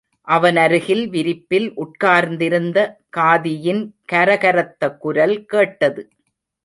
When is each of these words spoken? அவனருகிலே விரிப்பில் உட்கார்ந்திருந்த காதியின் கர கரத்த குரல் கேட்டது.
அவனருகிலே 0.27 1.03
விரிப்பில் 1.09 1.67
உட்கார்ந்திருந்த 1.75 2.77
காதியின் 3.17 3.83
கர 4.05 4.37
கரத்த 4.37 4.97
குரல் 4.97 5.45
கேட்டது. 5.45 6.03